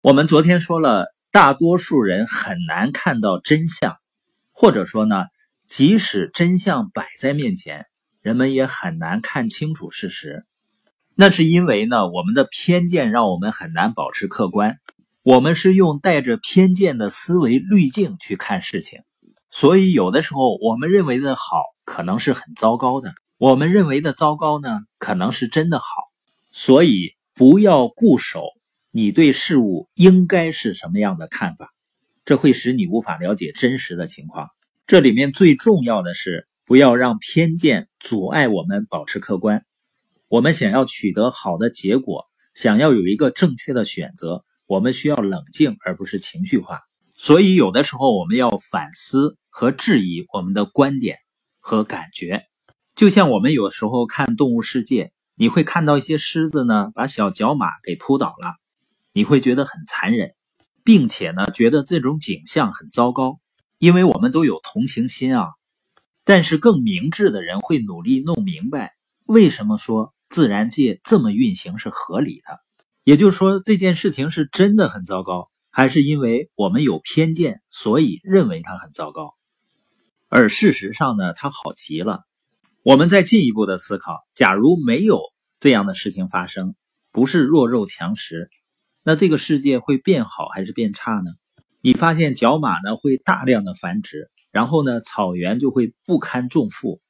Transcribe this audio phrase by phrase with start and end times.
[0.00, 3.96] 我们昨天说了，大多数人很难看到真相，
[4.52, 5.24] 或者说呢，
[5.66, 7.86] 即使真相摆在面前，
[8.22, 10.46] 人们也很难看清楚事实。
[11.16, 14.78] 那是因为呢，我们的偏见让我们很难保持客观。
[15.24, 19.00] 我们是用带着偏见的思维滤镜去看事情，
[19.50, 25.86] 所以有的时候我们认为的好，可能是很糟糕的；我们认为的糟糕呢，可能是真的好。
[26.52, 28.44] 所以不要固守
[28.98, 31.72] 你对事物应该是什么样的看法，
[32.24, 34.48] 这会使你无法了解真实的情况。
[34.88, 39.64] 这里面最重要的是不要让偏见阻碍我们保持客观。
[40.26, 42.24] 我们想要取得好的结果，
[42.54, 46.80] 想要有一个正确的选择，我们需要冷静而不是情绪化。
[47.14, 51.18] 所以有的时候我们要反思和质疑我们的观点
[51.60, 52.46] 和感觉，
[52.96, 55.04] 就像我们有时候看《动物世界》。
[55.40, 58.56] 你会看到一些狮子呢，把小角马给扑倒了，
[59.18, 60.36] 你会觉得很残忍，
[60.84, 63.40] 并且呢，觉得这种景象很糟糕，
[63.78, 65.48] 因为我们都有同情心啊。
[66.22, 68.94] 但是更明智的人会努力弄明白，
[69.24, 72.60] 为什么说自然界这么运行是合理的？
[73.02, 79.34] 也就是说，这件事情是真的很糟糕，还是因为我们有偏见，所以认为它很糟糕？
[80.28, 82.20] 而事实上呢，它好极了。
[82.84, 85.20] 我们再进一步的思考，假如没有
[85.58, 86.76] 这样的事情发生，
[87.10, 88.48] 不是弱肉强食，
[89.08, 91.30] 那这个世界会变好还是变差呢？
[91.80, 97.00] 你发现角马呢会大量的繁殖，然后呢草原就会不堪重负，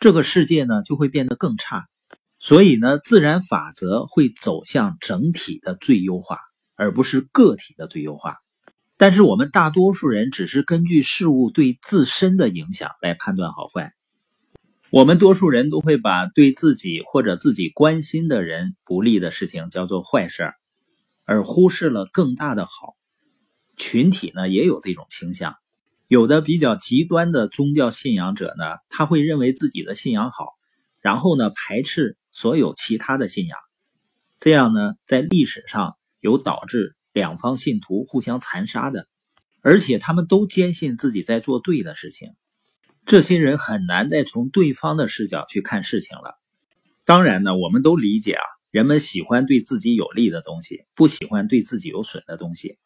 [0.00, 1.88] 这个世界呢就会变得更差。
[2.38, 6.38] 所以呢，自然法则会走向整体的最优化，
[6.74, 8.38] 而不是个体的最优化。
[8.96, 13.92] 但是我们大多数人只是根据事物对自身的影响来判断好坏。
[14.88, 20.54] 我们多数人都会把对自己或者自己关心的人不利的事情叫做坏事儿，
[21.26, 22.96] 而忽视了更大的好。
[23.76, 25.56] 群体呢也有这种倾向，
[26.08, 30.54] 有的比较极端的宗教信仰者呢，他会认为自己的信仰好，
[31.02, 33.58] 然后呢排斥所有其他的信仰，
[34.40, 39.06] 这样呢在历史上有导致两方信徒互相残杀的，
[39.60, 42.30] 而且他们都坚信自己在做对的事情。
[43.04, 46.38] 这些人很难再从对方的视角去看事情了。
[47.04, 48.42] 当然呢，我们都理解啊，
[48.76, 52.76] 人们喜欢对自己有利的东西，不喜欢对自己有损的东西。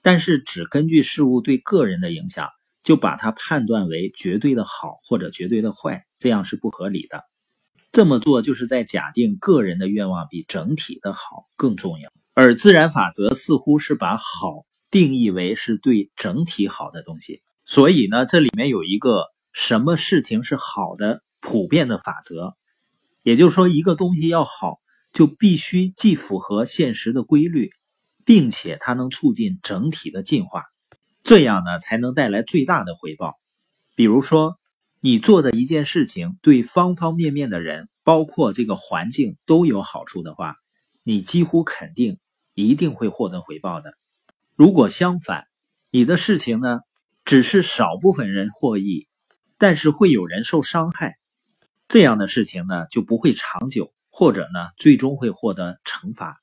[0.00, 2.48] 但是，只根据事物对个人的影响，
[2.82, 7.22] 就把它判断为绝对的好或者绝对的坏，这样是不合理的。
[7.92, 12.10] 这么做就是在假定个人的愿望比整体的好更重要。
[12.32, 17.42] 而自然法则似乎是把好定义为是对整体好的东西。
[17.66, 19.26] 所以呢，这里面有一个。
[19.52, 22.56] 什么事情是好的普遍的法则？
[23.22, 24.80] 也就是说，一个东西要好，
[25.16, 27.70] 就必须既符合现实的规律，
[28.26, 30.64] 并且它能促进整体的进化，
[31.24, 33.40] 这样呢才能带来最大的回报。
[33.94, 34.58] 比如说，
[35.00, 40.56] 你做的一件事情对方方面面的人，包括这个环境都有好处的话，
[41.02, 42.18] 你几乎肯定
[42.52, 43.94] 一定会获得回报的。
[44.54, 45.46] 如果相反，
[45.90, 46.80] 你的事情呢
[47.24, 49.08] 只是少部分人获益。
[49.58, 51.16] 但是会有人受伤害，
[51.88, 56.40] 这样的事情呢就不会长久，或者呢最终会获得惩罚。